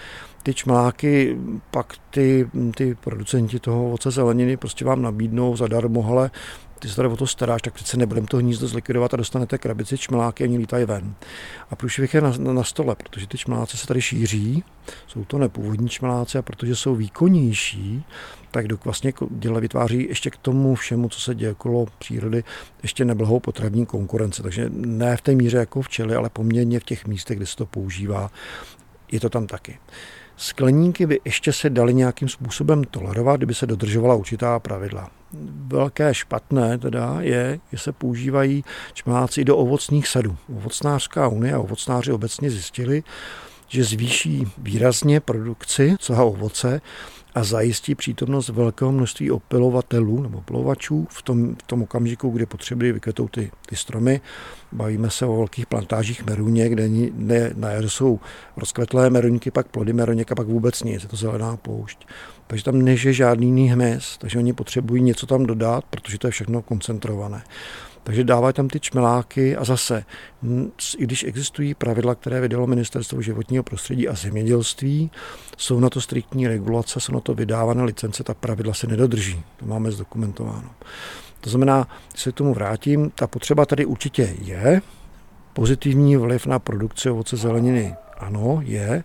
[0.43, 1.37] ty čmláky,
[1.71, 6.31] pak ty, ty producenti toho ovoce zeleniny prostě vám nabídnou zadarmo, ale
[6.79, 9.97] ty se tady o to staráš, tak přece nebudeme to hnízdo zlikvidovat a dostanete krabici
[9.97, 11.13] čmeláky a oni lítají ven.
[11.71, 14.63] A průšvih je na, na, stole, protože ty čmeláci se tady šíří,
[15.07, 18.03] jsou to nepůvodní čmeláci a protože jsou výkonnější,
[18.51, 22.43] tak dok vlastně děle vytváří ještě k tomu všemu, co se děje okolo přírody,
[22.83, 24.43] ještě neblhou potravní konkurence.
[24.43, 27.65] Takže ne v té míře jako včely, ale poměrně v těch místech, kde se to
[27.65, 28.31] používá,
[29.11, 29.79] je to tam taky.
[30.37, 35.09] Skleníky by ještě se dali nějakým způsobem tolerovat, kdyby se dodržovala určitá pravidla.
[35.67, 40.37] Velké špatné teda je, že se používají čmeláci do ovocných sadů.
[40.57, 43.03] Ovocnářská unie a ovocnáři obecně zjistili,
[43.69, 46.81] že zvýší výrazně produkci celého ovoce
[47.35, 52.91] a zajistí přítomnost velkého množství opilovatelů nebo opilovačů v tom, v tom okamžiku, kdy potřebují
[52.91, 54.21] vykvetou ty, ty stromy.
[54.71, 58.19] Bavíme se o velkých plantážích meruně, kde ne, na jaře jsou
[58.57, 62.07] rozkvetlé meruňky, pak plody meruněk a pak vůbec nic, je to zelená poušť.
[62.47, 66.31] Takže tam neže žádný jiný hmyz, takže oni potřebují něco tam dodat, protože to je
[66.31, 67.43] všechno koncentrované.
[68.03, 70.03] Takže dávají tam ty čmeláky a zase,
[70.97, 75.11] i když existují pravidla, které vydalo Ministerstvo životního prostředí a zemědělství,
[75.57, 79.43] jsou na to striktní regulace, jsou na to vydávané licence, ta pravidla se nedodrží.
[79.57, 80.69] To máme zdokumentováno.
[81.41, 84.81] To znamená, se k tomu vrátím, ta potřeba tady určitě je,
[85.53, 89.03] pozitivní vliv na produkci ovoce zeleniny ano, je,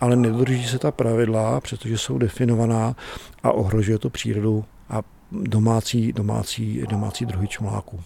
[0.00, 2.96] ale nedodrží se ta pravidla, přestože jsou definovaná
[3.42, 8.00] a ohrožuje to přírodu a domácí, domácí, domácí druhy čmeláků.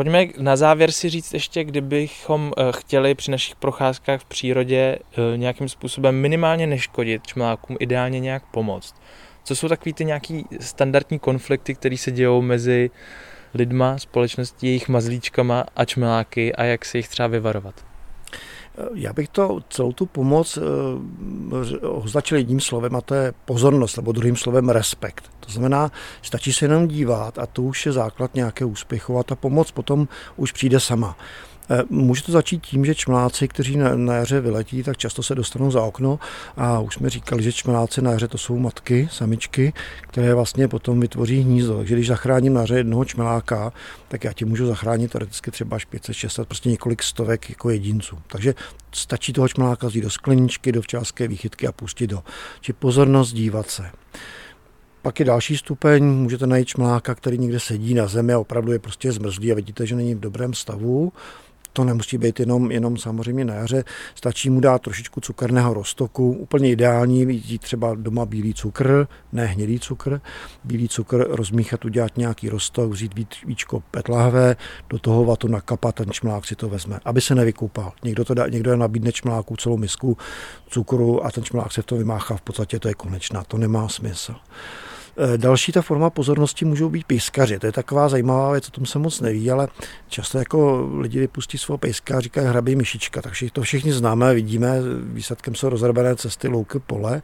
[0.00, 5.36] Pojďme na závěr si říct ještě, kdybychom eh, chtěli při našich procházkách v přírodě eh,
[5.36, 8.94] nějakým způsobem minimálně neškodit čmelákům, ideálně nějak pomoct.
[9.44, 12.90] Co jsou takový ty nějaký standardní konflikty, které se dějou mezi
[13.54, 17.89] lidma, společností, jejich mazlíčkama a čmeláky a jak se jich třeba vyvarovat?
[18.94, 24.12] Já bych to celou tu pomoc eh, označil jedním slovem a to je pozornost, nebo
[24.12, 25.30] druhým slovem respekt.
[25.40, 29.34] To znamená, stačí se jenom dívat a to už je základ nějakého úspěchu a ta
[29.34, 31.16] pomoc potom už přijde sama.
[31.72, 35.70] Eh, může to začít tím, že čmeláci, kteří na, jaře vyletí, tak často se dostanou
[35.70, 36.18] za okno
[36.56, 41.00] a už jsme říkali, že čmeláci na jaře to jsou matky, samičky, které vlastně potom
[41.00, 41.76] vytvoří hnízdo.
[41.76, 43.72] Takže když zachráním na jaře jednoho čmeláka,
[44.08, 48.18] tak já ti můžu zachránit teoreticky třeba až 500, 600, prostě několik stovek jako jedinců.
[48.26, 48.54] Takže
[48.92, 52.22] stačí toho čmeláka vzít do skleničky, do včáské výchytky a pustit do.
[52.60, 53.90] Či pozornost dívat se.
[55.02, 58.78] Pak je další stupeň, můžete najít čmeláka, který někde sedí na zemi a opravdu je
[58.78, 61.12] prostě zmrzlý a vidíte, že není v dobrém stavu
[61.72, 66.70] to nemusí být jenom, jenom samozřejmě na jaře, stačí mu dát trošičku cukerného roztoku, úplně
[66.70, 70.20] ideální, vidí třeba doma bílý cukr, ne hnědý cukr,
[70.64, 73.14] bílý cukr rozmíchat, udělat nějaký roztok, vzít
[73.46, 74.56] víčko petlahve,
[74.90, 77.92] do toho vatu nakapat, ten čmlák si to vezme, aby se nevykoupal.
[78.04, 80.16] Někdo, to dá, někdo nabídne čmláku celou misku
[80.68, 83.88] cukru a ten čmlák se v tom vymáchá, v podstatě to je konečná, to nemá
[83.88, 84.34] smysl.
[85.16, 87.58] Eh, další ta forma pozornosti můžou být pejskaři.
[87.58, 89.68] To je taková zajímavá věc, o tom se moc neví, ale
[90.08, 93.22] často jako lidi vypustí svého pejska a říkají hrabí myšička.
[93.22, 97.22] Takže to všichni známe, vidíme, výsledkem jsou rozrabené cesty, louky, pole,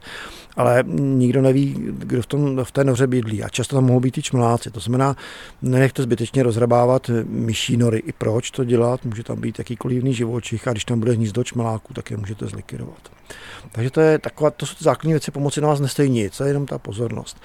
[0.55, 3.43] ale nikdo neví, kdo v, tom, v té noře bydlí.
[3.43, 4.71] A často tam mohou být i čmeláci.
[4.71, 5.15] To znamená,
[5.61, 7.97] nenechte zbytečně rozrabávat myší nory.
[7.99, 9.05] I proč to dělat?
[9.05, 12.45] Může tam být jakýkoliv jiný živočich a když tam bude hnízdo čmeláků, tak je můžete
[12.45, 13.16] zlikvidovat.
[13.71, 16.43] Takže to, je taková, to jsou ty základní věci, pomoci na vás nestojí nic, to
[16.43, 17.37] je jenom ta pozornost.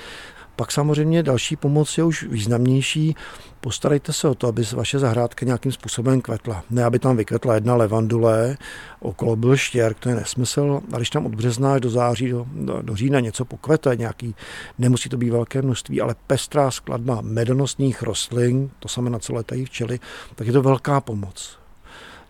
[0.57, 3.16] Pak samozřejmě další pomoc je už významnější.
[3.61, 6.64] Postarejte se o to, aby vaše zahrádka nějakým způsobem kvetla.
[6.71, 8.57] Ne, aby tam vykvetla jedna levandule,
[9.01, 10.81] okolo byl štěrk, to je nesmysl.
[10.92, 14.35] A když tam od března až do září, do, do, do října něco pokvete, nějaký,
[14.79, 19.64] nemusí to být velké množství, ale pestrá skladba medonosných rostlin, to samé na co letají
[19.64, 20.01] včely,
[20.35, 21.62] tak je to velká pomoc.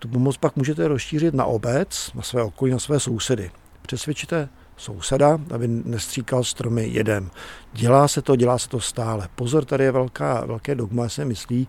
[0.02, 3.50] Tu pomoc pak můžete rozšířit na obec, na své okolí, na své sousedy.
[3.82, 7.30] Přesvědčíte souseda, aby nestříkal stromy jedem.
[7.72, 9.28] Dělá se to, dělá se to stále.
[9.34, 11.68] Pozor, tady je velká, velké dogma, se myslí,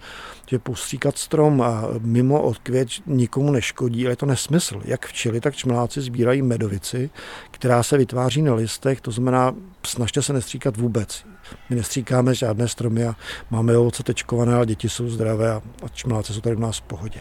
[0.49, 1.63] že postříkat strom
[1.99, 4.81] mimo odkvět nikomu neškodí, ale je to nesmysl.
[4.85, 7.09] Jak včely, tak čmeláci sbírají medovici,
[7.51, 11.25] která se vytváří na listech, to znamená, snažte se nestříkat vůbec.
[11.69, 13.15] My nestříkáme žádné stromy a
[13.49, 16.81] máme ovoce tečkované, ale děti jsou zdravé a, a čmeláci jsou tady u nás v
[16.81, 17.19] pohodě.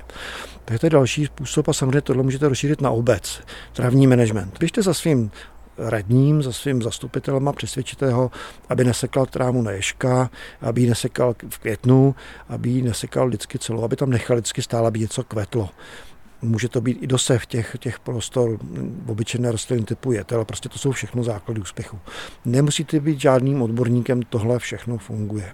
[0.64, 3.40] Takže to je další způsob a samozřejmě tohle můžete rozšířit na obec,
[3.72, 4.58] travní management.
[4.58, 5.30] Běžte za svým
[5.78, 8.30] radním, za svým zastupitelem a přesvědčíte ho,
[8.68, 10.30] aby nesekal trámu na ježka,
[10.60, 12.14] aby ji nesekal v květnu,
[12.48, 15.70] aby ji nesekal vždycky celou, aby tam nechal vždycky stále, aby něco kvetlo.
[16.42, 18.58] Může to být i dosev těch, těch prostor,
[19.06, 21.98] obyčejné rostliny typu jetel, prostě to jsou všechno základy úspěchu.
[22.44, 25.52] Nemusíte být žádným odborníkem, tohle všechno funguje.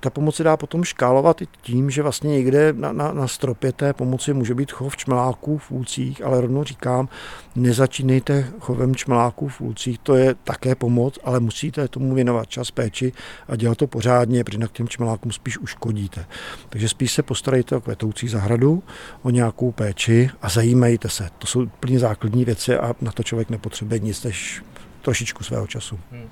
[0.00, 3.72] Ta pomoc se dá potom škálovat i tím, že vlastně někde na, na, na stropě
[3.72, 7.08] té pomoci může být chov čmeláků v úcích, ale rovnou říkám,
[7.56, 13.12] nezačínejte chovem čmeláků v úcích, to je také pomoc, ale musíte tomu věnovat čas péči
[13.48, 16.26] a dělat to pořádně, protože jinak těm čmelákům spíš uškodíte.
[16.68, 18.82] Takže spíš se postarejte o kvetoucí zahradu,
[19.22, 21.28] o nějakou péči a zajímejte se.
[21.38, 24.62] To jsou úplně základní věci a na to člověk nepotřebuje nic než
[25.02, 25.98] trošičku svého času.
[26.10, 26.28] Hmm.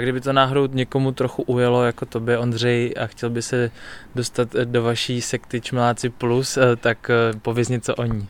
[0.00, 3.70] A kdyby to náhodou někomu trochu ujelo, jako tobě Ondřej, a chtěl by se
[4.14, 8.28] dostat do vaší sekty Čmeláci Plus, eh, tak eh, pověz něco o ní.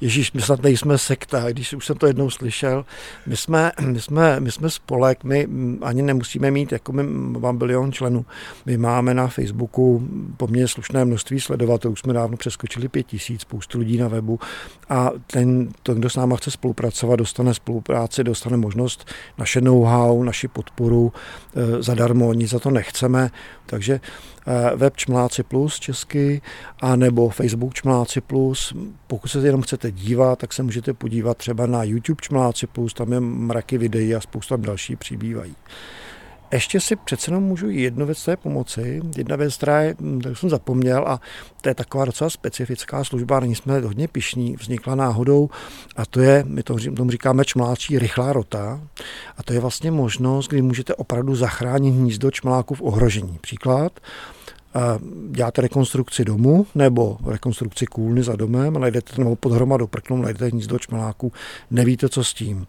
[0.00, 2.84] Ježíš, my snad nejsme sekta, když už jsem to jednou slyšel.
[3.26, 5.48] My jsme, my jsme, my jsme spolek, my
[5.82, 7.02] ani nemusíme mít, jako my
[7.38, 8.24] mám bilion členů.
[8.66, 13.98] My máme na Facebooku poměrně slušné množství sledovatelů, jsme dávno přeskočili pět tisíc, spoustu lidí
[13.98, 14.40] na webu
[14.88, 19.08] a ten, to, kdo s náma chce spolupracovat, dostane spolupráci, dostane možnost
[19.38, 21.12] naše know-how, naši podporu
[21.56, 23.30] e, zadarmo, nic za to nechceme,
[23.66, 24.00] takže
[24.76, 26.42] web Čmláci Plus česky,
[26.80, 28.74] a nebo Facebook Čmláci Plus.
[29.06, 33.12] Pokud se jenom chcete dívat, tak se můžete podívat třeba na YouTube Čmeláci Plus, tam
[33.12, 35.54] je mraky videí a spousta další přibývají.
[36.52, 39.00] Ještě si přece jenom můžu jednu věc té pomoci.
[39.16, 41.20] Jedna věc, která je, tak jsem zapomněl a
[41.60, 45.50] to je taková docela specifická služba, není jsme hodně pišní, vznikla náhodou
[45.96, 48.80] a to je, my to, tomu říkáme čmláčí rychlá rota
[49.36, 53.38] a to je vlastně možnost, kdy můžete opravdu zachránit hnízdo čmláků v ohrožení.
[53.40, 54.00] Příklad,
[55.30, 60.78] děláte rekonstrukci domu nebo rekonstrukci kůlny za domem, najdete nebo pod hromadou prknou, najdete hnízdo
[60.78, 61.32] čmeláků,
[61.70, 62.66] nevíte, co s tím.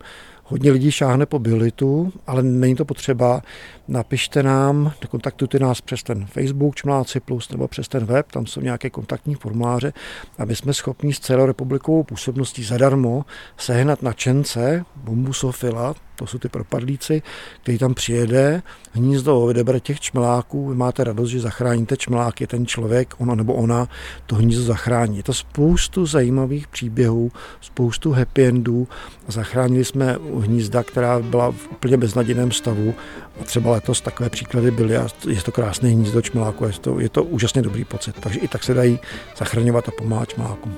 [0.53, 3.41] Hodně lidí šáhne po biolitu, ale není to potřeba.
[3.87, 8.61] Napište nám, kontaktujte nás přes ten Facebook Čmláci Plus nebo přes ten web, tam jsou
[8.61, 9.93] nějaké kontaktní formuláře
[10.37, 13.25] a my jsme schopni s celorepublikovou působností zadarmo
[13.57, 17.21] sehnat na čence bombusofila, to jsou ty propadlíci,
[17.61, 23.13] který tam přijede, hnízdo vydebere těch čmeláků, vy máte radost, že zachráníte čmeláky, ten člověk,
[23.17, 23.87] ona nebo ona,
[24.25, 25.17] to hnízdo zachrání.
[25.17, 28.87] Je to spoustu zajímavých příběhů, spoustu happy endů.
[29.27, 32.93] Zachránili jsme hnízda, která byla v úplně beznadějném stavu
[33.41, 37.09] a třeba letos takové příklady byly a je to krásné hnízdo čmeláku, je to, je
[37.09, 38.15] to úžasně dobrý pocit.
[38.19, 38.99] Takže i tak se dají
[39.37, 40.77] zachraňovat a pomáhat čmelákům.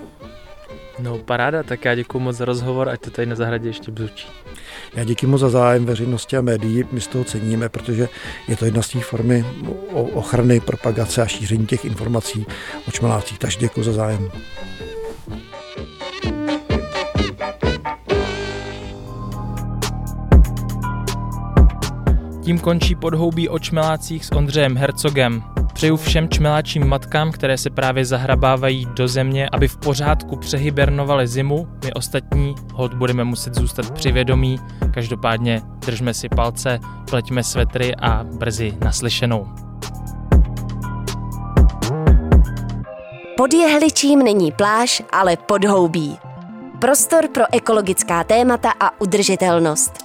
[1.00, 4.28] No paráda, tak já děkuji moc za rozhovor, ať to tady na zahradě ještě bzučí.
[4.96, 8.10] Já díky moc za zájem veřejnosti a médií, my z toho ceníme, protože
[8.48, 9.46] je to jedna z těch formy
[9.92, 12.46] ochrany, propagace a šíření těch informací
[12.88, 13.40] o čmelácích.
[13.40, 14.32] Takže děkuji za zájem.
[22.44, 25.44] Tím končí podhoubí o čmelácích s Ondřejem Hercogem.
[25.76, 31.68] Přeju všem čmeláčím matkám, které se právě zahrabávají do země, aby v pořádku přehybernovali zimu.
[31.86, 34.60] My ostatní hod budeme muset zůstat při vědomí.
[34.94, 39.48] Každopádně držme si palce, pleťme svetry a brzy naslyšenou.
[43.38, 46.18] Pod jehličím není pláž, ale podhoubí.
[46.80, 50.05] Prostor pro ekologická témata a udržitelnost.